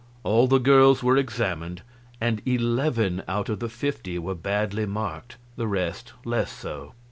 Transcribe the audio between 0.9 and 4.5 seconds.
were examined, and eleven out of the fifty were